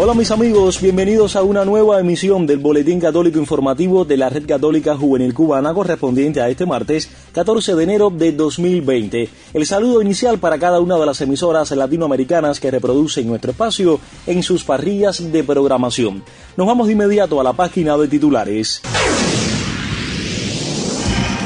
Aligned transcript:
Hola 0.00 0.14
mis 0.14 0.30
amigos, 0.30 0.80
bienvenidos 0.80 1.34
a 1.34 1.42
una 1.42 1.64
nueva 1.64 1.98
emisión 1.98 2.46
del 2.46 2.58
Boletín 2.58 3.00
Católico 3.00 3.40
Informativo 3.40 4.04
de 4.04 4.16
la 4.16 4.28
Red 4.28 4.46
Católica 4.46 4.96
Juvenil 4.96 5.34
Cubana 5.34 5.74
correspondiente 5.74 6.40
a 6.40 6.48
este 6.48 6.66
martes 6.66 7.10
14 7.32 7.74
de 7.74 7.82
enero 7.82 8.08
de 8.08 8.30
2020. 8.30 9.28
El 9.54 9.66
saludo 9.66 10.00
inicial 10.00 10.38
para 10.38 10.56
cada 10.56 10.78
una 10.78 10.96
de 10.96 11.04
las 11.04 11.20
emisoras 11.20 11.72
latinoamericanas 11.72 12.60
que 12.60 12.70
reproducen 12.70 13.26
nuestro 13.26 13.50
espacio 13.50 13.98
en 14.28 14.44
sus 14.44 14.62
parrillas 14.62 15.32
de 15.32 15.42
programación. 15.42 16.22
Nos 16.56 16.68
vamos 16.68 16.86
de 16.86 16.92
inmediato 16.92 17.40
a 17.40 17.42
la 17.42 17.54
página 17.54 17.98
de 17.98 18.06
titulares. 18.06 18.80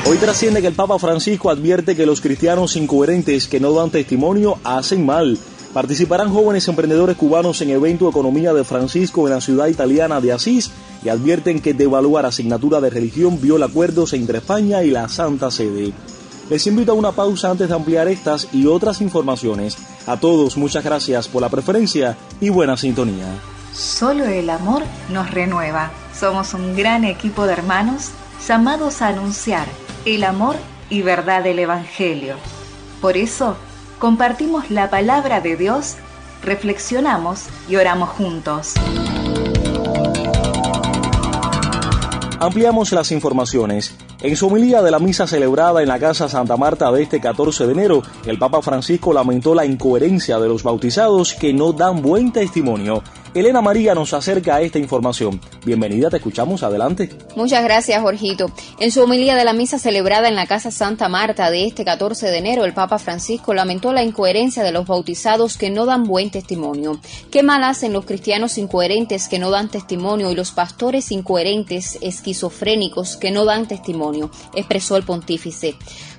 Hoy 0.05 0.19
trasciende 0.19 0.61
que 0.61 0.67
el 0.67 0.75
Papa 0.75 0.99
Francisco 0.99 1.49
advierte 1.49 1.97
que 1.97 2.05
los 2.05 2.21
cristianos 2.21 2.77
incoherentes 2.77 3.49
que 3.49 3.61
no 3.61 3.73
dan 3.73 3.89
testimonio 3.89 4.59
hacen 4.63 5.07
mal. 5.07 5.39
Participarán 5.73 6.31
jóvenes 6.31 6.69
emprendedores 6.69 7.17
cubanos 7.17 7.63
en 7.63 7.71
evento 7.71 8.09
Economía 8.09 8.53
de 8.53 8.63
Francisco 8.63 9.27
en 9.27 9.35
la 9.35 9.41
ciudad 9.41 9.69
italiana 9.69 10.21
de 10.21 10.33
Asís 10.33 10.71
y 11.03 11.09
advierten 11.09 11.63
que 11.63 11.73
devaluar 11.73 12.27
asignatura 12.27 12.81
de 12.83 12.91
religión 12.91 13.41
viola 13.41 13.67
acuerdos 13.67 14.13
entre 14.13 14.39
España 14.39 14.83
y 14.83 14.91
la 14.91 15.09
Santa 15.09 15.51
Sede. 15.51 15.95
Les 16.51 16.67
invito 16.67 16.93
a 16.93 16.95
una 16.95 17.13
pausa 17.13 17.51
antes 17.51 17.71
de 17.71 17.75
ampliar 17.75 18.07
estas 18.09 18.49
y 18.53 18.67
otras 18.67 19.01
informaciones. 19.01 19.79
A 20.07 20.19
todos 20.19 20.59
muchas 20.59 20.85
gracias 20.85 21.27
por 21.27 21.41
la 21.41 21.49
preferencia 21.49 22.19
y 22.39 22.51
buena 22.51 22.77
sintonía. 22.77 23.25
Solo 23.73 24.27
el 24.27 24.51
amor 24.51 24.83
nos 25.09 25.31
renueva. 25.31 25.91
Somos 26.15 26.53
un 26.53 26.77
gran 26.77 27.05
equipo 27.05 27.47
de 27.47 27.55
hermanos 27.55 28.11
llamados 28.47 29.01
a 29.01 29.09
anunciar 29.09 29.67
el 30.05 30.25
amor 30.25 30.57
y 30.91 31.01
verdad 31.01 31.43
del 31.43 31.61
Evangelio. 31.61 32.35
Por 33.01 33.17
eso, 33.17 33.57
compartimos 34.03 34.69
la 34.73 34.91
palabra 34.91 35.41
de 35.41 35.55
Dios, 35.57 35.95
reflexionamos 36.43 37.45
y 37.69 37.77
oramos 37.77 38.09
juntos. 38.09 38.75
Ampliamos 42.41 42.91
las 42.91 43.13
informaciones. 43.13 43.95
En 44.21 44.35
su 44.35 44.49
homilía 44.49 44.83
de 44.83 44.91
la 44.91 44.99
misa 44.99 45.29
celebrada 45.29 45.83
en 45.83 45.89
la 45.89 46.01
Casa 46.01 46.29
Santa 46.29 46.57
Marta 46.57 46.91
de 46.91 47.01
este 47.01 47.21
14 47.21 47.65
de 47.65 47.73
enero, 47.75 48.03
el 48.27 48.41
Papa 48.41 48.61
Francisco 48.61 49.13
lamentó 49.13 49.55
la 49.55 49.65
incoherencia 49.65 50.41
de 50.41 50.49
los 50.49 50.65
bautizados 50.65 51.35
que 51.35 51.53
no 51.53 51.73
dan 51.73 52.03
buen 52.03 52.33
testimonio 52.33 53.05
Elena 53.35 53.63
María 53.63 53.95
nos 53.95 54.13
acerca 54.13 54.57
a 54.57 54.61
esta 54.61 54.79
información. 54.79 55.41
Bienvenida, 55.65 56.11
te 56.11 56.19
escuchamos, 56.19 56.63
adelante. 56.63 57.09
Muchas 57.35 57.65
gracias, 57.65 58.03
Jorgito. 58.03 58.51
En 58.79 58.93
su 58.93 59.03
homilía 59.03 59.37
de 59.37 59.45
la 59.45 59.55
misa 59.55 59.79
celebrada 59.79 60.29
en 60.29 60.35
la 60.35 60.47
Casa 60.47 60.71
Santa 60.71 61.09
Marta 61.09 61.51
de 61.51 61.67
este 61.67 61.83
14 61.83 62.27
de 62.27 62.37
enero, 62.37 62.67
el 62.67 62.75
Papa 62.75 62.99
Francisco 62.99 63.55
lamentó 63.55 63.95
la 63.95 64.03
incoherencia 64.03 64.63
de 64.63 64.73
los 64.73 64.87
bautizados 64.87 65.57
que 65.57 65.71
no 65.71 65.87
dan 65.87 66.05
buen 66.05 66.31
testimonio. 66.31 67.01
Qué 67.31 67.43
mal 67.43 67.65
hacen 67.65 67.95
los 67.95 68.05
cristianos 68.05 68.59
incoherentes 68.59 69.29
que 69.29 69.39
no 69.39 69.49
dan 69.49 69.71
testimonio 69.71 70.31
y 70.31 70.35
los 70.35 70.53
pastores 70.53 71.11
incoherentes, 71.11 71.99
esquizofrénicos 72.03 73.17
que 73.17 73.31
no 73.31 73.47
dan 73.47 73.67
testimonio, 73.67 74.31
expresó 74.55 74.99
el 74.99 75.05
pontífice. 75.05 75.75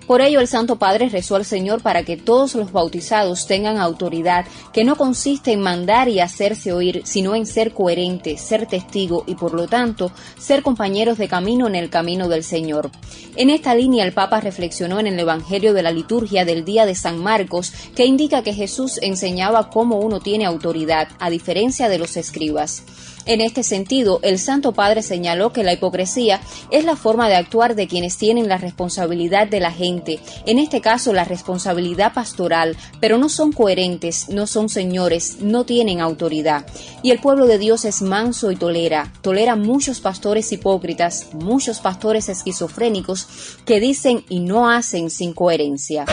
Por 0.08 0.22
ello, 0.22 0.40
el 0.42 0.48
Santo 0.48 0.78
Padre 0.78 1.10
rezó 1.10 1.36
al 1.36 1.46
Señor 1.46 1.82
para 1.82 2.04
que 2.04 2.18
todos 2.18 2.56
los 2.56 2.72
bautizados 2.72 3.48
tengan 3.48 3.78
autoridad, 3.78 4.46
que 4.74 4.84
no 4.84 4.98
consiste 4.98 5.54
en 5.54 5.62
mandar 5.62 6.10
y 6.10 6.20
hacerse 6.20 6.74
oír, 6.74 7.02
sino 7.06 7.36
en 7.36 7.46
ser 7.46 7.74
coherente, 7.74 8.38
ser 8.38 8.68
testigo 8.68 9.24
y, 9.28 9.36
por 9.36 9.54
lo 9.54 9.68
tanto, 9.68 10.12
ser 10.38 10.62
compañeros 10.62 11.18
de 11.18 11.28
camino 11.28 11.68
en 11.68 11.76
el 11.76 11.90
camino 11.90 12.28
del 12.28 12.44
Señor. 12.44 12.92
En 13.36 13.50
esta 13.50 13.76
línea, 13.76 14.06
el 14.06 14.14
Papa 14.14 14.42
reflexionó 14.42 15.00
en 15.00 15.08
el 15.08 15.20
Evangelio 15.20 15.74
de 15.74 15.84
la 15.84 15.92
liturgia 15.92 16.44
del 16.44 16.66
día 16.66 16.86
de 16.86 16.96
San 16.96 17.18
Marcos, 17.18 17.72
que 17.96 18.06
indica 18.06 18.44
que 18.44 18.54
Jesús 18.54 19.00
enseñaba 19.02 19.70
cómo 19.70 20.00
uno 20.00 20.20
tiene 20.20 20.46
autoridad, 20.46 21.08
a 21.20 21.30
diferencia 21.30 21.88
de 21.88 21.98
los 21.98 22.18
escribas. 22.18 22.84
En 23.26 23.40
este 23.40 23.64
sentido, 23.64 24.20
el 24.22 24.38
Santo 24.38 24.74
Padre 24.74 25.02
señaló 25.02 25.54
que 25.54 25.64
la 25.64 25.72
hipocresía 25.72 26.42
es 26.72 26.84
la 26.84 26.98
forma 26.98 27.30
de 27.30 27.36
actuar 27.36 27.74
de 27.76 27.88
quienes 27.88 28.18
tienen 28.18 28.50
la 28.50 28.58
responsabilidad 28.58 29.48
de 29.48 29.62
la 29.62 29.72
gente, 29.72 30.20
en 30.46 30.60
este 30.60 30.82
caso 30.82 31.14
la 31.14 31.24
responsabilidad 31.24 32.14
pastoral, 32.14 32.76
pero 33.00 33.18
no 33.18 33.30
son 33.30 33.54
coherentes, 33.54 34.28
no 34.30 34.46
son 34.46 34.68
señores, 34.68 35.38
no 35.40 35.64
tienen 35.64 36.02
autoridad. 36.02 36.66
Y 37.02 37.12
el 37.12 37.20
pueblo 37.20 37.48
de 37.48 37.58
Dios 37.58 37.86
es 37.86 38.02
manso 38.02 38.52
y 38.52 38.58
tolera, 38.58 39.14
tolera 39.22 39.56
muchos 39.56 40.02
pastores 40.02 40.52
hipócritas, 40.52 41.30
muchos 41.34 41.80
pastores 41.80 42.28
esquizofrénicos 42.28 43.28
que 43.66 43.80
dicen 43.80 44.26
y 44.28 44.42
no 44.42 44.70
hacen 44.70 45.10
sin 45.10 45.34
coherencia. 45.34 46.06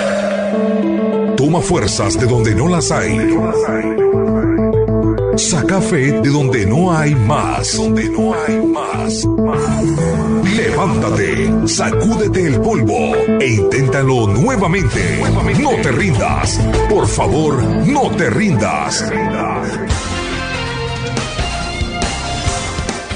Toma 1.37 1.61
fuerzas 1.61 2.21
de 2.21 2.27
donde 2.27 2.55
no 2.55 2.69
las 2.69 2.91
hay 2.93 3.19
Saca 5.41 5.81
fe 5.81 6.21
de 6.21 6.29
donde 6.29 6.67
no 6.67 6.93
hay 6.93 7.15
más. 7.15 7.75
Donde 7.75 8.11
no 8.11 8.35
hay 8.35 8.61
más. 8.61 9.27
Levántate, 10.55 11.67
sacúdete 11.67 12.47
el 12.47 12.61
polvo 12.61 13.17
e 13.41 13.49
inténtalo 13.49 14.27
nuevamente. 14.29 15.01
No 15.59 15.71
te 15.83 15.93
rindas. 15.93 16.61
Por 16.91 17.09
favor, 17.09 17.63
no 17.87 18.11
te 18.17 18.29
rindas. 18.29 19.03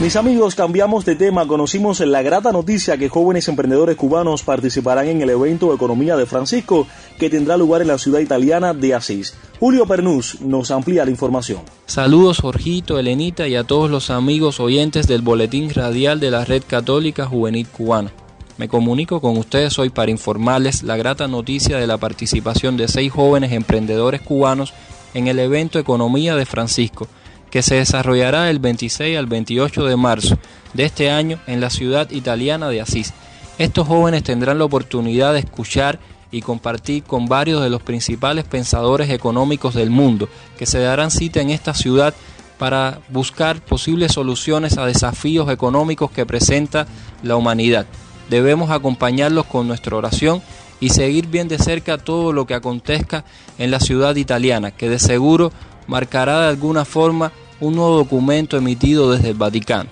Mis 0.00 0.16
amigos, 0.16 0.56
cambiamos 0.56 1.04
de 1.04 1.14
tema. 1.14 1.46
Conocimos 1.46 2.00
la 2.00 2.20
grata 2.20 2.50
noticia 2.50 2.98
que 2.98 3.08
jóvenes 3.08 3.46
emprendedores 3.46 3.96
cubanos 3.96 4.42
participarán 4.42 5.06
en 5.06 5.22
el 5.22 5.30
evento 5.30 5.72
Economía 5.72 6.16
de 6.16 6.26
Francisco 6.26 6.88
que 7.16 7.30
tendrá 7.30 7.56
lugar 7.56 7.80
en 7.80 7.88
la 7.88 7.98
ciudad 7.98 8.18
italiana 8.18 8.74
de 8.74 8.92
Asís. 8.92 9.34
Julio 9.60 9.86
Pernús 9.86 10.40
nos 10.40 10.72
amplía 10.72 11.04
la 11.04 11.12
información. 11.12 11.60
Saludos 11.86 12.40
Jorgito, 12.40 12.98
Elenita 12.98 13.46
y 13.46 13.54
a 13.54 13.62
todos 13.62 13.88
los 13.88 14.10
amigos 14.10 14.58
oyentes 14.58 15.06
del 15.06 15.22
Boletín 15.22 15.70
Radial 15.70 16.18
de 16.18 16.32
la 16.32 16.44
Red 16.44 16.64
Católica 16.66 17.26
Juvenil 17.26 17.68
Cubana. 17.68 18.10
Me 18.58 18.68
comunico 18.68 19.20
con 19.20 19.36
ustedes 19.36 19.78
hoy 19.78 19.90
para 19.90 20.10
informarles 20.10 20.82
la 20.82 20.96
grata 20.96 21.28
noticia 21.28 21.78
de 21.78 21.86
la 21.86 21.98
participación 21.98 22.76
de 22.76 22.88
seis 22.88 23.12
jóvenes 23.12 23.52
emprendedores 23.52 24.22
cubanos 24.22 24.74
en 25.14 25.28
el 25.28 25.38
evento 25.38 25.78
Economía 25.78 26.34
de 26.34 26.46
Francisco, 26.46 27.06
que 27.54 27.62
se 27.62 27.76
desarrollará 27.76 28.50
el 28.50 28.58
26 28.58 29.16
al 29.16 29.26
28 29.26 29.84
de 29.84 29.94
marzo 29.94 30.36
de 30.72 30.86
este 30.86 31.12
año 31.12 31.38
en 31.46 31.60
la 31.60 31.70
ciudad 31.70 32.10
italiana 32.10 32.68
de 32.68 32.80
Asís. 32.80 33.12
Estos 33.58 33.86
jóvenes 33.86 34.24
tendrán 34.24 34.58
la 34.58 34.64
oportunidad 34.64 35.34
de 35.34 35.38
escuchar 35.38 36.00
y 36.32 36.42
compartir 36.42 37.04
con 37.04 37.26
varios 37.26 37.62
de 37.62 37.70
los 37.70 37.80
principales 37.80 38.44
pensadores 38.44 39.08
económicos 39.08 39.72
del 39.72 39.90
mundo 39.90 40.28
que 40.58 40.66
se 40.66 40.80
darán 40.80 41.12
cita 41.12 41.42
en 41.42 41.50
esta 41.50 41.74
ciudad 41.74 42.12
para 42.58 42.98
buscar 43.10 43.60
posibles 43.60 44.10
soluciones 44.10 44.76
a 44.76 44.86
desafíos 44.86 45.48
económicos 45.48 46.10
que 46.10 46.26
presenta 46.26 46.88
la 47.22 47.36
humanidad. 47.36 47.86
Debemos 48.30 48.72
acompañarlos 48.72 49.46
con 49.46 49.68
nuestra 49.68 49.96
oración 49.96 50.42
y 50.80 50.88
seguir 50.88 51.28
bien 51.28 51.46
de 51.46 51.58
cerca 51.58 51.98
todo 51.98 52.32
lo 52.32 52.48
que 52.48 52.54
acontezca 52.54 53.24
en 53.58 53.70
la 53.70 53.78
ciudad 53.78 54.16
italiana, 54.16 54.72
que 54.72 54.88
de 54.88 54.98
seguro 54.98 55.52
marcará 55.86 56.40
de 56.40 56.48
alguna 56.48 56.84
forma 56.84 57.30
un 57.60 57.74
nuevo 57.74 57.96
documento 57.96 58.56
emitido 58.56 59.12
desde 59.12 59.30
el 59.30 59.34
Vaticano. 59.34 59.90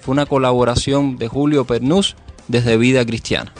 Fue 0.00 0.12
una 0.12 0.26
colaboración 0.26 1.18
de 1.18 1.28
Julio 1.28 1.64
Pernús 1.64 2.16
desde 2.48 2.76
Vida 2.76 3.04
Cristiana. 3.04 3.52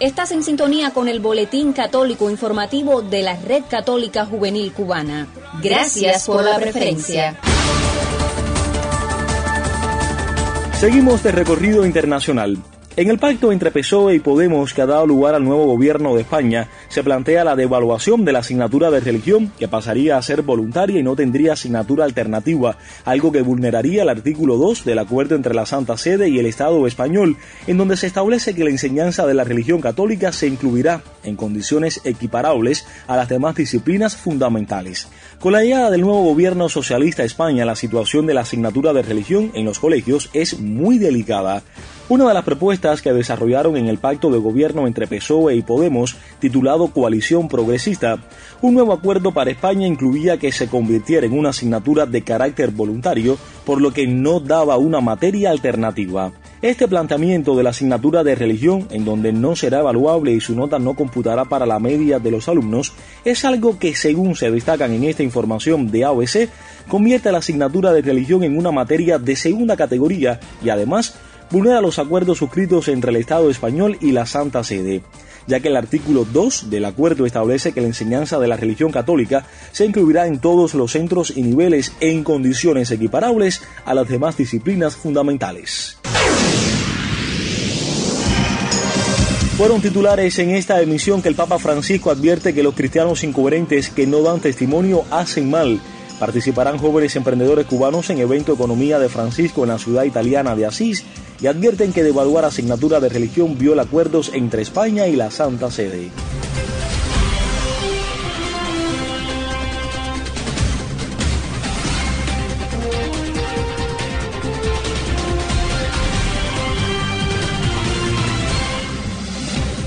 Estás 0.00 0.30
en 0.30 0.44
sintonía 0.44 0.92
con 0.92 1.08
el 1.08 1.18
Boletín 1.18 1.72
Católico 1.72 2.30
Informativo 2.30 3.02
de 3.02 3.22
la 3.22 3.34
Red 3.34 3.64
Católica 3.68 4.24
Juvenil 4.24 4.72
Cubana. 4.72 5.26
Gracias 5.60 6.26
por 6.26 6.44
la 6.44 6.56
preferencia. 6.56 7.36
Seguimos 10.78 11.24
de 11.24 11.32
recorrido 11.32 11.84
internacional. 11.84 12.58
En 12.94 13.10
el 13.10 13.18
pacto 13.18 13.50
entre 13.50 13.72
PSOE 13.72 14.14
y 14.14 14.20
Podemos 14.20 14.72
que 14.72 14.82
ha 14.82 14.86
dado 14.86 15.06
lugar 15.06 15.34
al 15.34 15.44
nuevo 15.44 15.66
gobierno 15.66 16.14
de 16.14 16.22
España, 16.22 16.68
se 16.88 17.04
plantea 17.04 17.44
la 17.44 17.56
devaluación 17.56 18.24
de 18.24 18.32
la 18.32 18.40
asignatura 18.40 18.90
de 18.90 19.00
religión, 19.00 19.52
que 19.58 19.68
pasaría 19.68 20.16
a 20.16 20.22
ser 20.22 20.42
voluntaria 20.42 20.98
y 20.98 21.02
no 21.02 21.16
tendría 21.16 21.52
asignatura 21.52 22.04
alternativa, 22.04 22.78
algo 23.04 23.30
que 23.32 23.42
vulneraría 23.42 24.02
el 24.02 24.08
artículo 24.08 24.56
2 24.56 24.84
del 24.84 24.98
acuerdo 24.98 25.34
entre 25.34 25.54
la 25.54 25.66
Santa 25.66 25.96
Sede 25.96 26.28
y 26.28 26.38
el 26.38 26.46
Estado 26.46 26.86
español, 26.86 27.36
en 27.66 27.76
donde 27.76 27.96
se 27.96 28.06
establece 28.06 28.54
que 28.54 28.64
la 28.64 28.70
enseñanza 28.70 29.26
de 29.26 29.34
la 29.34 29.44
religión 29.44 29.80
católica 29.80 30.32
se 30.32 30.46
incluirá 30.46 31.02
en 31.24 31.36
condiciones 31.36 32.00
equiparables 32.04 32.86
a 33.06 33.16
las 33.16 33.28
demás 33.28 33.54
disciplinas 33.54 34.16
fundamentales. 34.16 35.08
Con 35.40 35.52
la 35.52 35.62
llegada 35.62 35.90
del 35.90 36.00
nuevo 36.00 36.22
gobierno 36.24 36.68
socialista 36.68 37.22
a 37.22 37.26
España, 37.26 37.64
la 37.64 37.76
situación 37.76 38.26
de 38.26 38.34
la 38.34 38.40
asignatura 38.42 38.92
de 38.92 39.02
religión 39.02 39.52
en 39.54 39.64
los 39.64 39.78
colegios 39.78 40.30
es 40.32 40.58
muy 40.58 40.98
delicada. 40.98 41.62
Una 42.08 42.26
de 42.26 42.32
las 42.32 42.44
propuestas 42.44 43.02
que 43.02 43.12
desarrollaron 43.12 43.76
en 43.76 43.86
el 43.86 43.98
pacto 43.98 44.30
de 44.30 44.38
gobierno 44.38 44.86
entre 44.86 45.06
PSOE 45.06 45.56
y 45.56 45.62
Podemos, 45.62 46.16
titulado 46.38 46.77
Coalición 46.86 47.48
Progresista, 47.48 48.18
un 48.62 48.74
nuevo 48.74 48.92
acuerdo 48.92 49.32
para 49.32 49.50
España 49.50 49.88
incluía 49.88 50.38
que 50.38 50.52
se 50.52 50.68
convirtiera 50.68 51.26
en 51.26 51.36
una 51.36 51.48
asignatura 51.50 52.06
de 52.06 52.22
carácter 52.22 52.70
voluntario, 52.70 53.36
por 53.66 53.80
lo 53.80 53.92
que 53.92 54.06
no 54.06 54.38
daba 54.38 54.76
una 54.76 55.00
materia 55.00 55.50
alternativa. 55.50 56.32
Este 56.62 56.88
planteamiento 56.88 57.56
de 57.56 57.62
la 57.62 57.70
asignatura 57.70 58.24
de 58.24 58.34
religión, 58.34 58.88
en 58.90 59.04
donde 59.04 59.32
no 59.32 59.54
será 59.54 59.80
evaluable 59.80 60.32
y 60.32 60.40
su 60.40 60.56
nota 60.56 60.78
no 60.78 60.94
computará 60.94 61.44
para 61.44 61.66
la 61.66 61.78
media 61.78 62.18
de 62.18 62.30
los 62.30 62.48
alumnos, 62.48 62.94
es 63.24 63.44
algo 63.44 63.78
que, 63.78 63.94
según 63.94 64.34
se 64.34 64.50
destacan 64.50 64.92
en 64.92 65.04
esta 65.04 65.22
información 65.22 65.90
de 65.90 66.04
AOC, 66.04 66.48
convierte 66.88 67.30
la 67.30 67.38
asignatura 67.38 67.92
de 67.92 68.02
religión 68.02 68.42
en 68.42 68.56
una 68.56 68.72
materia 68.72 69.18
de 69.18 69.36
segunda 69.36 69.76
categoría 69.76 70.40
y 70.64 70.70
además 70.70 71.18
vulnera 71.50 71.80
los 71.80 71.98
acuerdos 71.98 72.38
suscritos 72.38 72.88
entre 72.88 73.10
el 73.10 73.16
Estado 73.16 73.50
español 73.50 73.96
y 74.00 74.12
la 74.12 74.26
Santa 74.26 74.62
Sede, 74.64 75.02
ya 75.46 75.60
que 75.60 75.68
el 75.68 75.76
artículo 75.76 76.26
2 76.30 76.70
del 76.70 76.84
acuerdo 76.84 77.26
establece 77.26 77.72
que 77.72 77.80
la 77.80 77.86
enseñanza 77.86 78.38
de 78.38 78.48
la 78.48 78.56
religión 78.56 78.92
católica 78.92 79.46
se 79.72 79.86
incluirá 79.86 80.26
en 80.26 80.38
todos 80.38 80.74
los 80.74 80.92
centros 80.92 81.32
y 81.36 81.42
niveles 81.42 81.92
en 82.00 82.24
condiciones 82.24 82.90
equiparables 82.90 83.62
a 83.84 83.94
las 83.94 84.08
demás 84.08 84.36
disciplinas 84.36 84.96
fundamentales. 84.96 85.98
Fueron 89.56 89.80
titulares 89.80 90.38
en 90.38 90.50
esta 90.50 90.80
emisión 90.80 91.20
que 91.20 91.28
el 91.28 91.34
Papa 91.34 91.58
Francisco 91.58 92.12
advierte 92.12 92.54
que 92.54 92.62
los 92.62 92.74
cristianos 92.74 93.24
incoherentes 93.24 93.90
que 93.90 94.06
no 94.06 94.22
dan 94.22 94.38
testimonio 94.38 95.02
hacen 95.10 95.50
mal 95.50 95.80
Participarán 96.18 96.78
jóvenes 96.78 97.14
emprendedores 97.14 97.66
cubanos 97.66 98.10
en 98.10 98.18
evento 98.18 98.52
Economía 98.52 98.98
de 98.98 99.08
Francisco 99.08 99.62
en 99.62 99.68
la 99.68 99.78
ciudad 99.78 100.04
italiana 100.04 100.56
de 100.56 100.66
Asís 100.66 101.04
y 101.40 101.46
advierten 101.46 101.92
que 101.92 102.02
devaluar 102.02 102.44
asignatura 102.44 102.98
de 102.98 103.08
religión 103.08 103.56
viola 103.56 103.82
acuerdos 103.82 104.32
entre 104.34 104.62
España 104.62 105.06
y 105.06 105.14
la 105.14 105.30
Santa 105.30 105.70
Sede. 105.70 106.10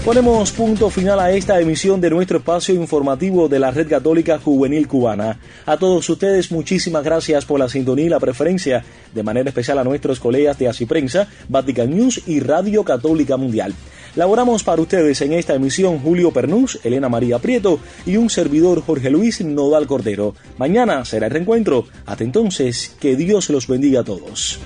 Ponemos 0.06 0.52
punto 0.52 0.90
final 0.90 1.20
a 1.20 1.32
esta 1.32 1.60
emisión 1.60 2.02
de 2.02 2.10
nuestro 2.10 2.40
espacio 2.40 2.74
informativo 2.74 3.48
de 3.48 3.60
la 3.60 3.70
Red 3.70 3.88
Católica 3.88 4.40
Juvenil 4.40 4.88
Cubana. 4.88 5.38
A 5.68 5.78
todos 5.78 6.10
ustedes 6.10 6.52
muchísimas 6.52 7.04
gracias 7.04 7.46
por 7.46 7.60
la 7.60 7.70
sintonía 7.70 8.08
y 8.08 8.10
la 8.10 8.20
preferencia, 8.20 8.84
de 9.14 9.22
manera 9.22 9.50
especial 9.50 9.78
a 9.78 9.84
nuestros 9.84 10.20
colegas 10.20 10.58
de 10.58 10.68
Así 10.68 10.88
Prensa, 10.88 11.28
Vatican 11.50 11.92
News 11.92 12.24
y 12.26 12.40
Radio 12.40 12.84
Católica 12.84 13.38
Mundial. 13.38 13.76
Laboramos 14.16 14.64
para 14.64 14.82
ustedes 14.82 15.22
en 15.22 15.34
esta 15.34 15.54
emisión 15.54 16.00
Julio 16.00 16.32
Pernús, 16.32 16.80
Elena 16.84 17.08
María 17.08 17.38
Prieto 17.38 17.80
y 18.04 18.18
un 18.18 18.32
servidor 18.32 18.82
Jorge 18.82 19.12
Luis 19.12 19.42
Nodal 19.42 19.86
Cordero. 19.86 20.34
Mañana 20.58 21.06
será 21.06 21.28
el 21.28 21.32
reencuentro. 21.32 21.86
Hasta 22.08 22.24
entonces, 22.24 22.96
que 23.00 23.16
Dios 23.16 23.52
los 23.52 23.68
bendiga 23.68 24.02
a 24.02 24.04
todos. 24.04 24.60